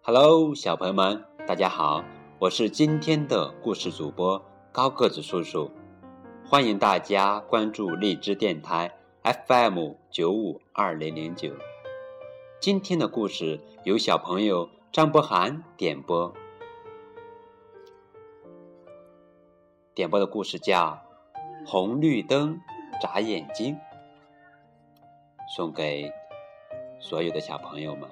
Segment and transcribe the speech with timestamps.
[0.00, 2.02] Hello，小朋友们，大家好，
[2.38, 5.70] 我是今天的故事主播高个子叔叔，
[6.46, 11.52] 欢迎大家关注荔枝电台 FM 九五二零零九。
[12.58, 16.32] 今天的故事由小朋友张博涵点播。
[19.94, 21.02] 点播的故事叫
[21.68, 22.58] 《红绿灯
[23.00, 23.74] 眨眼睛》，
[25.54, 26.12] 送给
[26.98, 28.08] 所有的小朋友们。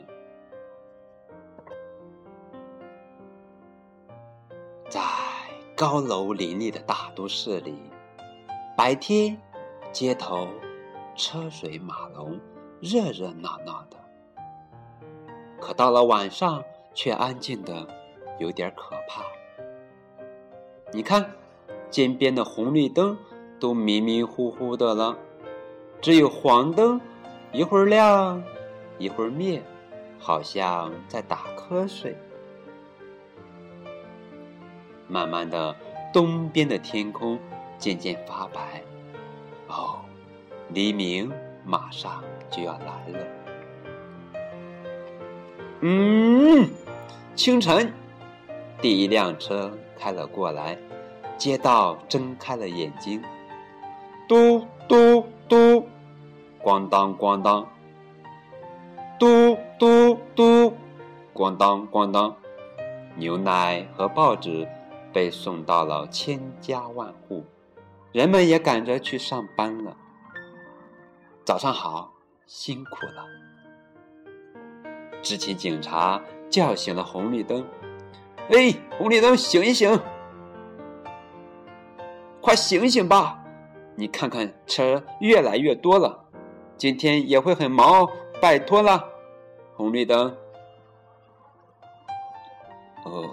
[4.88, 5.00] 在
[5.76, 7.74] 高楼林立的大都市里，
[8.76, 9.36] 白天
[9.92, 10.48] 街头
[11.16, 12.38] 车水马龙，
[12.80, 13.96] 热热闹闹的。
[15.60, 16.62] 可到了晚上，
[16.94, 17.86] 却安静的
[18.38, 19.24] 有点可怕。
[20.92, 21.32] 你看，
[21.90, 23.18] 街边的红绿灯
[23.58, 25.16] 都迷迷糊糊的了，
[26.00, 27.00] 只有黄灯
[27.52, 28.42] 一会儿亮，
[28.98, 29.62] 一会儿灭，
[30.18, 32.16] 好像在打瞌睡。
[35.08, 35.74] 慢慢的，
[36.12, 37.38] 东边的天空
[37.78, 38.82] 渐渐发白，
[39.68, 40.00] 哦，
[40.70, 41.32] 黎明
[41.64, 43.26] 马上就要来了。
[45.80, 46.68] 嗯，
[47.34, 47.92] 清晨，
[48.82, 50.76] 第一辆车开了过来，
[51.38, 53.22] 街道睁开了眼睛，
[54.28, 55.86] 嘟嘟嘟，
[56.60, 57.64] 咣当咣当，
[59.20, 60.76] 嘟嘟嘟，
[61.32, 62.34] 咣当咣当，
[63.14, 64.66] 牛奶和报纸
[65.12, 67.44] 被送到了千家万户，
[68.10, 69.96] 人们也赶着去上班了。
[71.44, 72.10] 早上好，
[72.46, 73.24] 辛苦了。
[75.22, 77.64] 执勤警察叫醒了红绿灯，
[78.50, 79.96] 哎，红绿灯，醒一醒，
[82.40, 83.44] 快醒醒吧！
[83.96, 86.26] 你看看车越来越多了，
[86.76, 89.02] 今天也会很忙哦，拜托了。
[89.74, 90.36] 红绿灯。
[93.04, 93.28] 哦，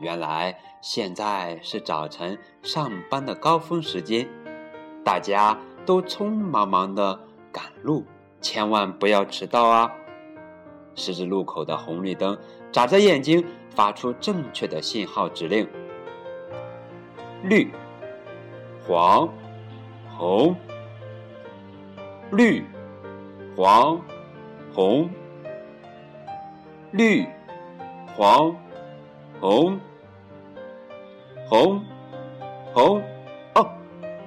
[0.00, 4.28] 原来现在是早晨上班的高峰时间，
[5.04, 5.56] 大家
[5.86, 7.20] 都匆忙忙的
[7.52, 8.04] 赶路，
[8.40, 9.92] 千万不要迟到啊！
[10.96, 12.36] 十字路口的红绿灯
[12.72, 15.68] 眨着眼睛，发出正确的信号指令：
[17.44, 17.70] 绿、
[18.84, 19.28] 黄、
[20.18, 20.56] 红、
[22.32, 22.64] 绿、
[23.56, 24.00] 黄、
[24.74, 25.08] 红、
[26.90, 27.24] 绿、
[28.16, 28.52] 黄、
[29.40, 29.78] 红、
[31.48, 31.84] 红、
[32.74, 33.00] 红。
[33.54, 33.70] 哦，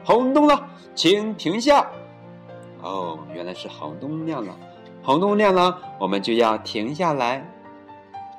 [0.06, 0.66] 红灯了，
[0.96, 1.86] 请停下。
[2.82, 4.56] 哦，原来是红灯亮了。
[5.04, 7.46] 红灯亮了，我们就要停下来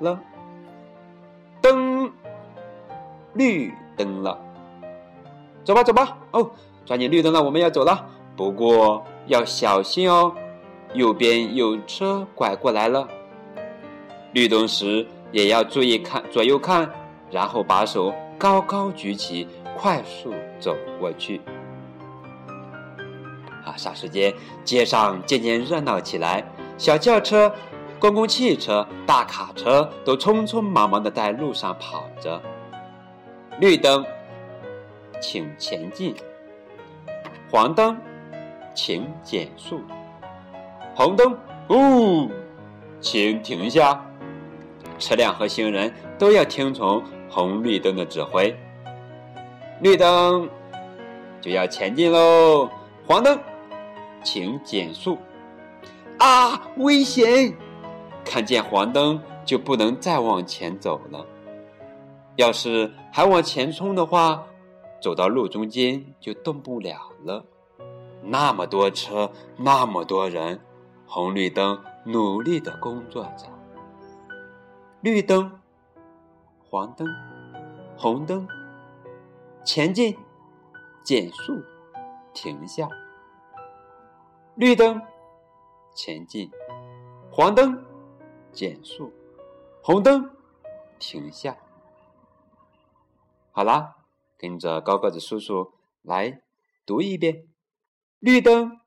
[0.01, 0.19] 了。
[1.61, 2.11] 灯，
[3.35, 4.39] 绿灯了，
[5.65, 6.17] 走吧，走吧。
[6.31, 6.51] 哦，
[6.85, 8.07] 抓紧绿灯了，我们要走了。
[8.37, 10.35] 不过要小心哦，
[10.95, 13.07] 右边有车拐过来了。
[14.33, 16.91] 绿灯时也要注意看左右看，
[17.31, 21.41] 然后把手高高举起，快速走过去。
[23.65, 23.75] 啊！
[23.77, 26.45] 霎时间，街上渐渐热闹起来，
[26.77, 27.53] 小轿车、
[28.01, 32.43] 公共汽车、大卡车都匆匆忙忙的在路上跑着。
[33.61, 34.05] 绿灯，
[35.21, 36.13] 请前进；
[37.53, 37.95] 黄灯，
[38.75, 39.77] 请减速；
[40.95, 41.37] 红灯，
[41.69, 42.31] 呜，
[42.99, 44.03] 请停下。
[44.99, 48.59] 车辆和行人都要听从红绿灯的指挥。
[49.81, 50.49] 绿灯
[51.43, 52.71] 就要前进喽，
[53.07, 53.39] 黄灯。
[54.25, 55.19] 请减速！
[56.19, 57.55] 啊，危险！
[58.25, 61.27] 看见黄灯就不能再往前走了。
[62.37, 64.43] 要是还往前冲的话，
[65.03, 67.45] 走到路中间就动不了了。
[68.23, 70.61] 那么多车，那么多人，
[71.07, 73.47] 红绿灯努力的工作着。
[75.01, 75.61] 绿灯，
[76.71, 77.09] 黄灯，
[77.97, 78.47] 红灯，
[79.65, 80.17] 前进，
[81.03, 81.61] 减速，
[82.33, 82.89] 停下。
[84.55, 85.03] 绿灯，
[85.95, 86.49] 前进；
[87.31, 87.85] 黄灯，
[88.53, 89.11] 减速；
[89.83, 90.31] 红灯，
[90.99, 91.57] 停下。
[93.51, 93.97] 好啦，
[94.39, 95.73] 跟着高个子叔叔
[96.03, 96.41] 来
[96.85, 97.49] 读一遍：
[98.19, 98.81] 绿灯。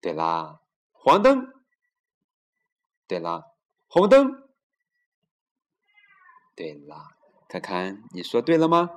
[0.00, 0.60] 对啦，
[0.92, 1.52] 黄灯。
[3.06, 3.44] 对啦，
[3.86, 4.48] 红灯。
[6.54, 7.16] 对啦，
[7.48, 8.90] 看看你说对了吗？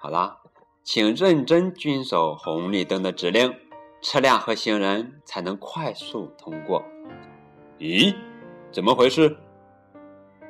[0.00, 0.40] 好啦。
[0.84, 3.54] 请认真遵守红绿灯的指令，
[4.00, 6.82] 车辆和行人才能快速通过。
[7.76, 8.16] 咦，
[8.72, 9.36] 怎么回事？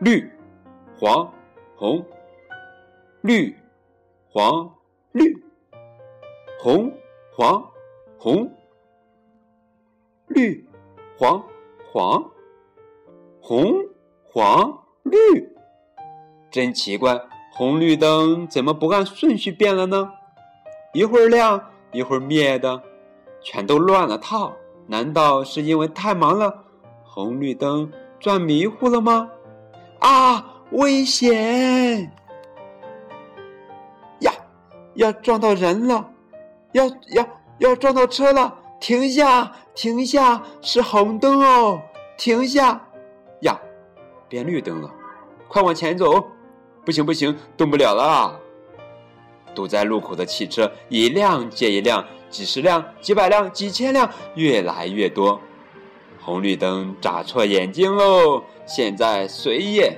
[0.01, 0.31] 绿、
[0.97, 1.35] 黄、
[1.77, 2.07] 红，
[3.21, 3.58] 绿、
[4.39, 4.73] 黄、
[5.11, 5.37] 绿、
[6.61, 6.93] 红、
[7.35, 7.71] 黄、
[8.17, 8.49] 红、
[10.29, 10.65] 绿、
[11.17, 11.43] 黄、
[11.91, 12.25] 黄、
[13.43, 13.75] 红、
[14.23, 15.19] 黄、绿。
[16.53, 17.21] 真奇怪，
[17.53, 20.13] 红绿灯怎么不按顺序变了呢？
[20.95, 22.81] 一会儿亮，一会儿灭的，
[23.41, 24.55] 全都乱了套。
[24.87, 26.63] 难道是因为太忙了，
[27.03, 27.91] 红绿灯
[28.21, 29.29] 转迷糊了吗？
[29.99, 32.13] 啊，危险！
[34.99, 36.11] 要撞到人了，
[36.73, 37.29] 要要
[37.59, 38.53] 要撞到车了！
[38.81, 40.43] 停下，停下！
[40.61, 41.81] 是红灯哦，
[42.17, 42.85] 停下！
[43.43, 43.57] 呀，
[44.29, 44.91] 变绿灯了，
[45.47, 46.27] 快往前走！
[46.85, 48.41] 不行不行，动不了了！
[49.55, 55.41] 堵在路口的汽车一辆接一辆，几十辆、几百辆、几千辆，越来越多。
[56.21, 58.43] 红绿灯眨错眼睛喽！
[58.67, 59.97] 现在谁也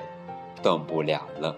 [0.62, 1.56] 动不了了。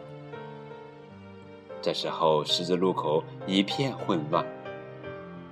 [1.83, 4.47] 这时候十字路口一片混乱，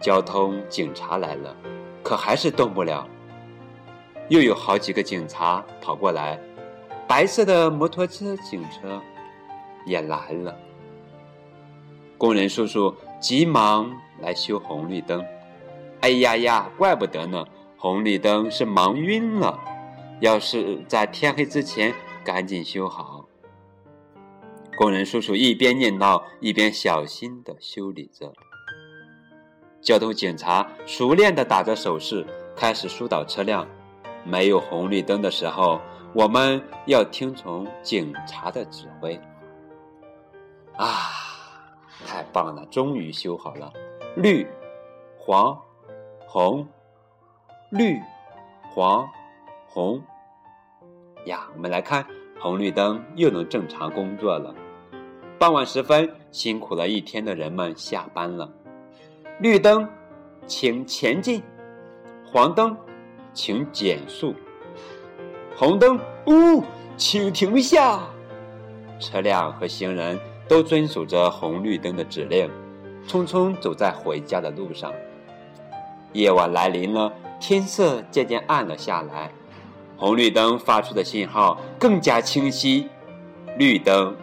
[0.01, 1.55] 交通警察来了，
[2.05, 3.05] 可还是动不了。
[4.29, 6.41] 又有好几个警察跑过来，
[7.09, 9.03] 白色的摩托车警车
[9.85, 10.57] 也来了。
[12.17, 13.91] 工人叔叔急忙
[14.21, 15.25] 来修红绿灯。
[16.03, 17.45] 哎呀呀，怪不得呢，
[17.77, 19.59] 红绿灯是忙晕了。
[20.21, 21.93] 要是在天黑之前
[22.23, 23.10] 赶紧修好。
[24.81, 28.33] 工人叔叔一边念叨，一边小心的修理着。
[29.83, 33.69] 交通警察熟练的打着手势，开始疏导车辆。
[34.25, 35.79] 没有红绿灯的时候，
[36.15, 39.21] 我们要听从警察的指挥。
[40.79, 40.89] 啊！
[42.07, 43.71] 太棒了，终于修好了。
[44.17, 44.47] 绿、
[45.19, 45.61] 黄、
[46.27, 46.67] 红、
[47.69, 48.01] 绿、
[48.71, 49.07] 黄、
[49.69, 50.03] 红。
[51.27, 52.07] 呀，我们来看，
[52.41, 54.55] 红绿灯又能正常工作了。
[55.41, 58.47] 傍晚时分，辛苦了一天的人们下班了。
[59.39, 59.89] 绿灯，
[60.47, 61.41] 请前进；
[62.31, 62.77] 黄灯，
[63.33, 64.35] 请减速；
[65.57, 66.63] 红灯，呜，
[66.99, 68.01] 请停下。
[68.99, 70.21] 车辆和行人。
[70.47, 72.51] 都遵守着红绿灯的指令，
[73.07, 74.93] 匆匆走在回家的路上。
[76.13, 79.33] 夜晚来临了，天色渐渐暗了下来，
[79.97, 82.89] 红绿灯发出的信号更加清晰。
[83.57, 84.17] 绿灯、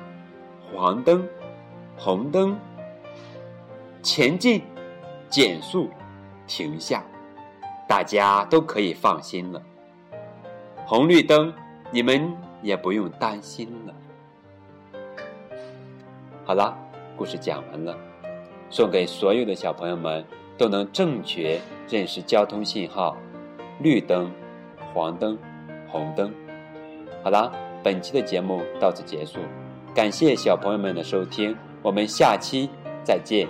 [0.77, 1.27] 黄灯、
[1.97, 2.55] 红灯，
[4.03, 4.61] 前进、
[5.27, 5.89] 减速、
[6.45, 7.03] 停下，
[7.87, 9.59] 大家都可以放心了。
[10.85, 11.51] 红绿灯，
[11.89, 12.31] 你们
[12.61, 13.93] 也不用担心了。
[16.45, 16.77] 好了，
[17.15, 17.97] 故事讲完了，
[18.69, 20.23] 送给所有的小朋友们
[20.59, 21.59] 都能正确
[21.89, 23.17] 认识交通信号，
[23.79, 24.31] 绿灯、
[24.93, 25.35] 黄灯、
[25.89, 26.31] 红灯。
[27.23, 27.51] 好了，
[27.83, 29.39] 本期的节目到此结束，
[29.97, 32.69] 感谢小朋友们的收听，我们下期
[33.03, 33.47] 再见。